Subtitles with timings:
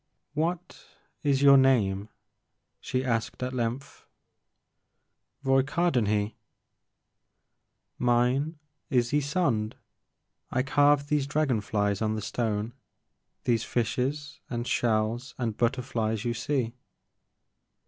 [0.33, 0.83] What
[1.21, 2.09] is your name?
[2.79, 4.07] she asked at length.
[5.43, 6.33] Roy Cardenhe.*'
[7.99, 8.57] Mine
[8.89, 9.75] is Ysonde.
[10.49, 12.73] I carved these dragon flies on the stone,
[13.43, 16.73] these fishes and shells and butterflies you see."